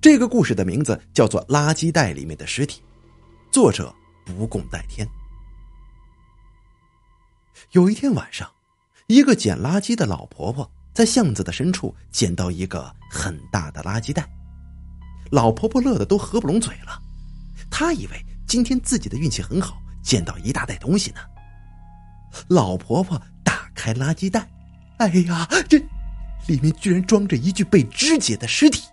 [0.00, 2.80] 这个故事的名字叫做《垃圾袋里面的尸体》，
[3.52, 5.08] 作者不共戴天。
[7.72, 8.48] 有一天晚上，
[9.08, 14.28] 一个捡垃圾的老婆婆在巷子的深处捡到一个很大的垃圾袋，
[15.30, 17.02] 老婆婆乐得都合不拢嘴了。
[17.70, 21.20] 她以为今天自己的运气很好，捡到一大袋东西呢。
[22.48, 24.48] 老婆婆打开垃圾袋，
[24.98, 25.78] 哎呀，这
[26.46, 28.84] 里面居然装着一具被肢解的尸体！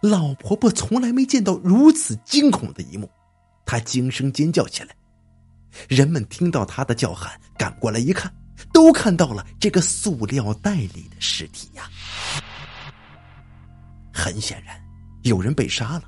[0.00, 3.10] 老婆婆从来没见到如此惊恐的一幕，
[3.66, 4.94] 她惊声尖叫起来。
[5.88, 8.32] 人们听到她的叫喊，赶过来一看，
[8.72, 11.88] 都看到了这个塑料袋里的尸体呀。
[14.12, 14.78] 很显然，
[15.22, 16.04] 有人被杀了。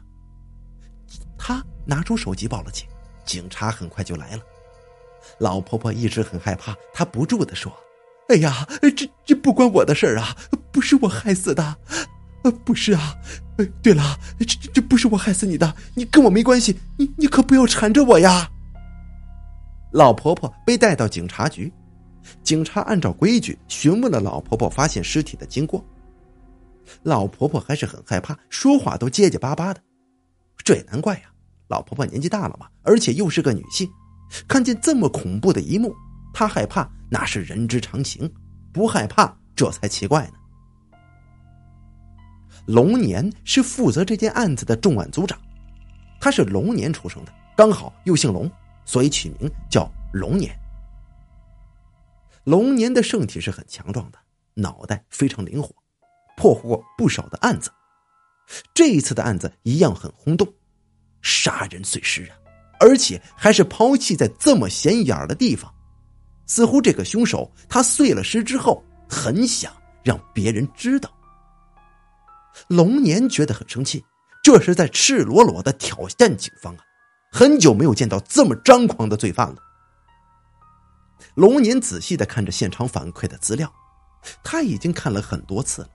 [1.38, 2.86] 她拿出手机报了警，
[3.24, 4.42] 警察很快就来了。
[5.38, 7.72] 老婆婆一直很害怕，她不住的说
[8.28, 10.36] ：“哎呀，这这不关我的事儿啊，
[10.70, 11.76] 不是我害死的，
[12.44, 13.16] 呃，不是啊。
[13.82, 18.50] 对了，这这不是我害死你的，你跟我没关系，你你可不要缠着我呀。”
[19.92, 21.72] 老婆婆被带到警察局，
[22.42, 25.84] 警察按照规矩询问了老婆婆发现尸体的经过。
[27.02, 29.80] 老婆婆还是很害怕，说话都结结巴巴的。
[30.64, 31.22] 这也难怪呀，
[31.68, 33.88] 老婆婆年纪大了嘛，而且又是个女性。
[34.48, 35.94] 看见这么恐怖的一幕，
[36.32, 38.28] 她害怕那是人之常情，
[38.72, 40.32] 不害怕这才奇怪呢。
[42.66, 45.38] 龙年是负责这件案子的重案组长，
[46.20, 48.50] 他是龙年出生的，刚好又姓龙，
[48.84, 50.56] 所以取名叫龙年。
[52.44, 54.18] 龙年的圣体是很强壮的，
[54.54, 55.74] 脑袋非常灵活，
[56.36, 57.70] 破获过不少的案子。
[58.74, 60.46] 这一次的案子一样很轰动，
[61.22, 62.36] 杀人碎尸啊！
[62.80, 65.72] 而且还是抛弃在这么显眼的地方，
[66.46, 71.10] 似乎这个凶手他碎了尸之后，很想让别人知道。
[72.68, 74.04] 龙年觉得很生气，
[74.42, 76.80] 这是在赤裸裸的挑战警方啊！
[77.32, 79.56] 很久没有见到这么张狂的罪犯了。
[81.34, 83.72] 龙年仔细的看着现场反馈的资料，
[84.44, 85.88] 他已经看了很多次了，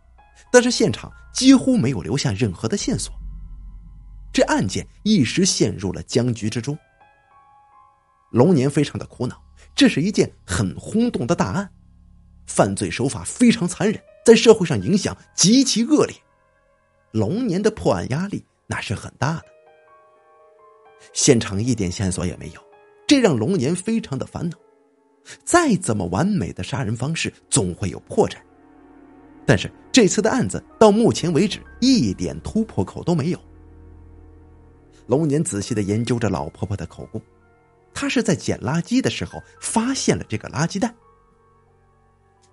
[0.51, 3.13] 但是现场几乎没有留下任何的线索。
[4.33, 6.77] 这案件一时陷入了僵局之中。
[8.31, 9.41] 龙年非常的苦恼，
[9.73, 11.71] 这是一件很轰动的大案，
[12.45, 16.15] 犯罪手法非常残忍，在社会上影响极其恶劣。
[17.11, 19.45] 龙年的破案压力那是很大的。
[21.13, 22.61] 现场一点线索也没有，
[23.07, 24.57] 这让龙年非常的烦恼。
[25.43, 28.37] 再怎么完美的杀人方式，总会有破绽。
[29.45, 33.39] 但是这次的案子到目前为止一点突破口都没有。
[35.07, 37.19] 龙年仔细的研究着老婆婆的口供，
[37.93, 40.93] 他是在捡垃圾的时候发现了这个垃圾袋。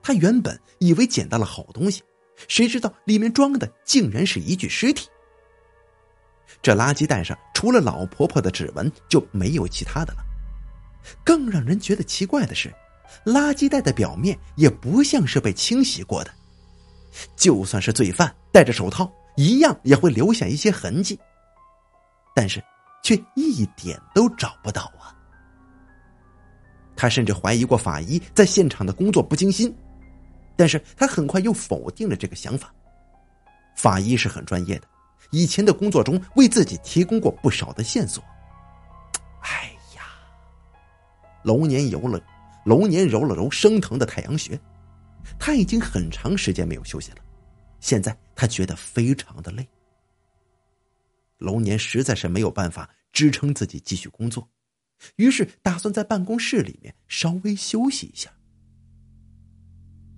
[0.03, 2.03] 他原本以为捡到了好东西，
[2.49, 5.09] 谁知道里面装的竟然是一具尸体。
[6.63, 10.19] 这垃圾袋上除了老婆婆的指纹就没有其他的了。
[11.25, 12.73] 更让人觉得奇怪的是，
[13.25, 16.31] 垃圾袋的表面也不像是被清洗过的，
[17.37, 21.19] 就算是罪犯戴着手套，一样也会留下一些痕迹。
[22.35, 22.63] 但是，
[23.03, 25.15] 却一点都找不到啊！
[26.97, 29.73] 他甚至怀疑过法医在现场的工作不精心，
[30.57, 32.75] 但是他很快又否定了这个想法。
[33.77, 34.89] 法医是很专业的，
[35.31, 38.25] 以前的工作中为自己提供过不少的线索。
[39.43, 40.03] 哎呀，
[41.45, 42.19] 龙年游了，
[42.65, 44.59] 龙年揉了揉生疼的太阳穴，
[45.39, 47.19] 他已经很长时间没有休息了，
[47.81, 49.69] 现在他觉得非常的累。
[51.37, 54.49] 龙年实在是没有办法支撑自己继续工作，
[55.17, 58.31] 于是打算在办公室里面稍微休息一下。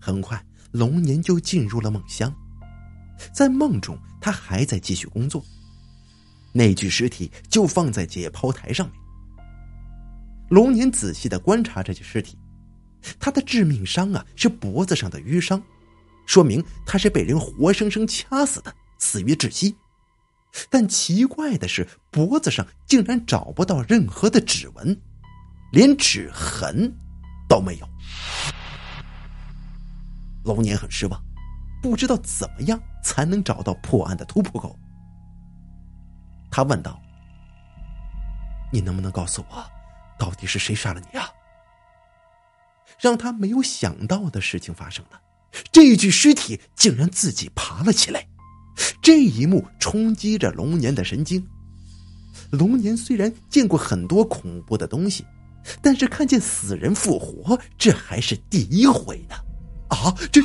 [0.01, 0.43] 很快，
[0.73, 2.33] 龙年就进入了梦乡，
[3.33, 5.45] 在梦中，他还在继续工作。
[6.53, 8.97] 那具尸体就放在解剖台上面。
[10.49, 12.39] 龙年仔细的观察这具尸体，
[13.21, 15.63] 他的致命伤啊是脖子上的淤伤，
[16.27, 19.77] 说明他是被人活生生掐死的，死于窒息。
[20.71, 24.99] 但奇怪的是，脖子上竟然找不到任何的指纹，
[25.71, 26.91] 连指痕
[27.47, 27.89] 都没有。
[30.45, 31.23] 龙年很失望，
[31.83, 34.79] 不知道怎么样才能找到破案的突破口。
[36.51, 37.01] 他问道
[38.73, 39.65] ：“你能不能告诉我，
[40.19, 41.29] 到底是谁杀了你啊？”
[42.99, 45.21] 让他没有想到的事情发生了，
[45.71, 48.27] 这具尸体竟然自己爬了起来。
[49.03, 51.47] 这一幕冲击着龙年的神经。
[52.51, 55.25] 龙年虽然见过很多恐怖的东西，
[55.83, 59.37] 但是看见死人复活，这还是第一回呢！
[59.89, 60.43] 啊，这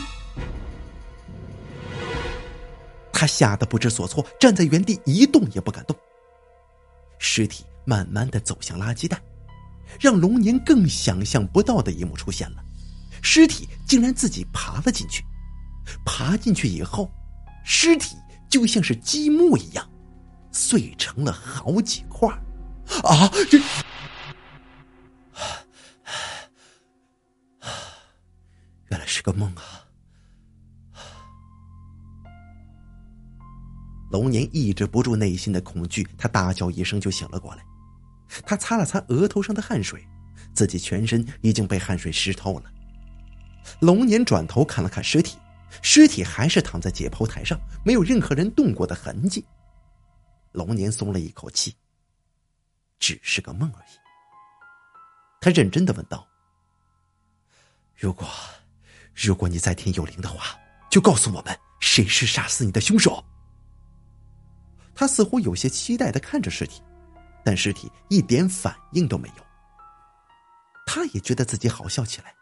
[3.12, 5.96] 他吓得不知所措，站在原地一动也不敢动。
[7.20, 9.22] 尸体慢慢的走向垃圾袋，
[10.00, 12.64] 让龙年更想象不到的一幕出现了：
[13.22, 15.24] 尸体竟然自己爬了进去。
[16.06, 17.10] 爬进去以后，
[17.64, 18.16] 尸体
[18.50, 19.90] 就像是积木一样，
[20.52, 22.30] 碎成了好几块。
[23.04, 23.32] 啊！
[23.50, 23.58] 这
[28.94, 29.84] 原来是个梦啊！
[34.12, 37.66] 龙年抑制不住内心的恐惧，他大叫一声就醒了过来。
[38.46, 40.08] 他擦了擦额头上的汗水，
[40.54, 42.72] 自己全身已经被汗水湿透了。
[43.80, 45.40] 龙年转头看了看尸体，
[45.82, 49.44] 尸体还是躺在解剖台上，没有任何人动过的痕迹。
[50.52, 51.76] 龙年松了一口气，
[53.00, 53.98] 只是个梦而已。
[55.42, 56.28] 他认真的问道
[57.98, 58.30] ：“如果，
[59.14, 60.56] 如果你在天有灵的话，
[60.90, 63.24] 就告诉我们谁是杀死你的凶手。”
[64.96, 66.82] 他似乎有些期待的看着尸体，
[67.44, 69.44] 但尸体一点反应都没有。
[70.86, 72.34] 他也觉得自己好笑起来，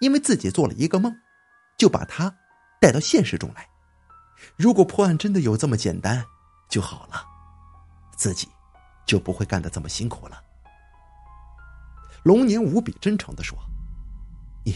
[0.00, 1.14] 因为自己做了一个梦，
[1.78, 2.34] 就把他
[2.80, 3.68] 带到现实中来。
[4.56, 6.24] 如果破案真的有这么简单
[6.68, 7.24] 就好了，
[8.16, 8.48] 自己
[9.06, 10.42] 就不会干的这么辛苦了。
[12.24, 13.56] 龙年无比真诚的说
[14.64, 14.74] ：“你，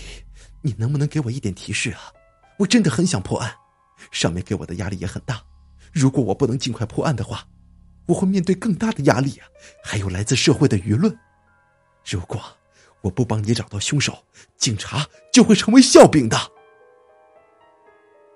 [0.62, 2.12] 你能不能给我一点提示啊？
[2.58, 3.54] 我真的很想破案，
[4.10, 5.42] 上面给我的压力也很大。”
[5.90, 7.46] 如果我不能尽快破案的话，
[8.06, 9.48] 我会面对更大的压力啊！
[9.82, 11.18] 还有来自社会的舆论。
[12.04, 12.40] 如果
[13.00, 14.18] 我不帮你找到凶手，
[14.56, 16.36] 警察就会成为笑柄的。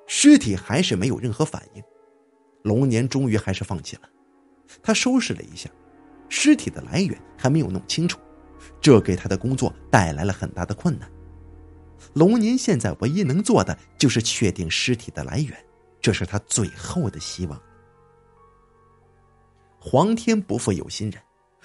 [0.06, 1.82] 尸体还是没有任何反应，
[2.62, 4.02] 龙年终于还是放弃了。
[4.82, 5.68] 他收拾了一下，
[6.30, 8.18] 尸体的来源还没有弄清楚，
[8.80, 11.10] 这给他的工作带来了很大的困难。
[12.14, 15.56] 龙年现在唯一能做的就是确定尸体的来源。
[16.00, 17.62] 这是他最后的希望。
[19.78, 21.22] 皇天不负有心人，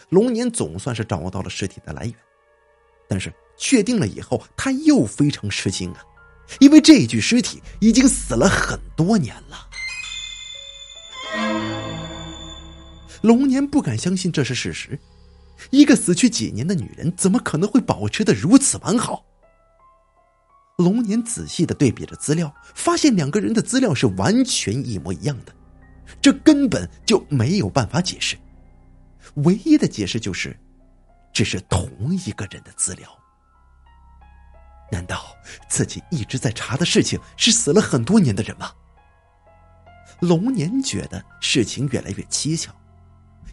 [0.10, 2.16] 龙年总算是找到了尸体的来源，
[3.08, 6.02] 但是确定了以后，他又非常吃惊啊，
[6.60, 9.68] 因为这具尸体已经死了很多年了。
[13.22, 15.00] 龙年不敢相信这是事实，
[15.72, 19.26] 一个死去几年的女人，怎么可能会保持的如此完好？
[20.78, 25.52] 龙年仔细的对比着资料，发现两个人的资料是完全一模一样的，
[26.22, 28.38] 这根本就没有办法解释。
[29.38, 30.56] 唯一的解释就是，
[31.34, 33.10] 这是同一个人的资料。
[34.92, 35.36] 难道
[35.68, 38.72] 自己一直在查的事情是死了很多年的人吗？
[40.20, 42.70] 龙年觉得事情越来越蹊跷，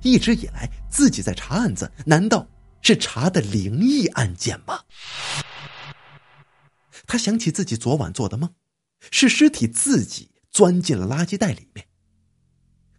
[0.02, 2.46] 一直以来自己在查案子，难道
[2.82, 4.78] 是查的灵异案件吗？
[7.06, 8.50] 他想起自己昨晚做的梦，
[9.10, 11.86] 是尸体自己钻进了垃圾袋里面。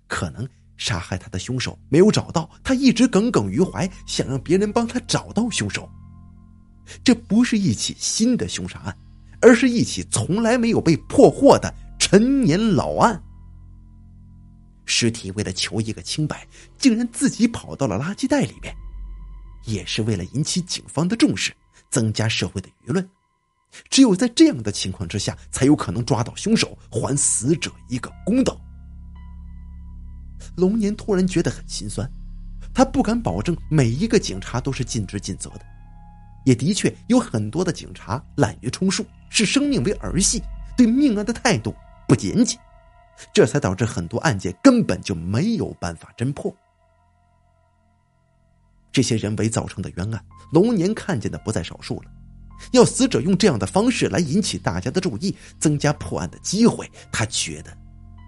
[0.07, 0.47] 可能
[0.77, 5.89] 杀害他的凶手没有找到，他一直耿耿于怀，想让别人帮他找到凶手。
[7.03, 8.95] 这不是一起新的凶杀案，
[9.41, 13.21] 而是一起从来没有被破获的陈年老案。
[14.85, 16.47] 尸体为了求一个清白，
[16.77, 18.71] 竟然自己跑到了垃圾袋里面，
[19.65, 21.51] 也是为了引起警方的重视，
[21.89, 23.09] 增加社会的舆论。
[23.89, 28.59] 只有在这样的情况之下，才有可能抓到凶手，还死者一个公道。
[30.57, 32.09] 龙年突然觉得很心酸，
[32.73, 35.61] 他不敢保证每一个警察都是尽职尽责的，
[36.45, 40.41] 也的确有很多的警察滥竽充数，视生命为儿戏，
[40.77, 41.75] 对命案的态度
[42.07, 42.57] 不严谨，
[43.33, 46.55] 这才导致很多案件根本就没有办法侦破。
[48.91, 52.11] 这些人为造成的冤案，龙年看见的不在少数了。
[52.71, 57.75] 要死者用这样的方式来引起大家的注意，增加破案的机会，他觉得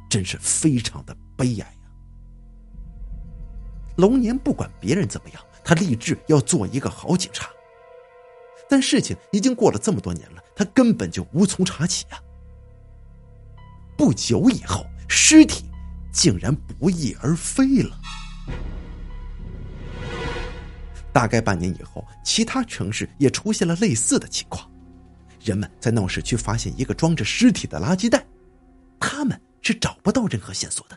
[0.10, 1.78] 真是非常的悲哀呀。
[3.98, 7.50] 龙年不管别人怎么样，他立志要做一个好警察。
[8.70, 12.20] 但事情已经过了这么多年了，他根本就无从查起啊。
[13.98, 15.66] 不久以后，尸体
[16.12, 17.98] 竟然不翼而飞了。
[21.18, 24.70] 大概半年以后，其他城市也出现了类似的情况，
[25.42, 28.24] 人们在闹市区发现一个装着尸体的垃圾袋，
[29.00, 30.96] 他们是找不到任何线索的。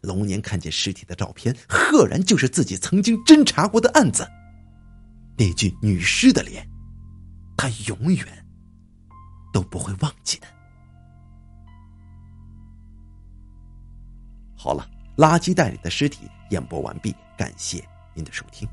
[0.00, 4.26] 龙年看见尸体的照片，赫然就是自己曾经侦查过的案子，
[5.38, 6.68] 那具女尸的脸，
[7.56, 8.46] 他永远
[9.52, 10.48] 都不会忘记的。
[14.56, 14.84] 好了，
[15.16, 18.68] 垃圾袋里的尸体演播完毕，感谢您的收听。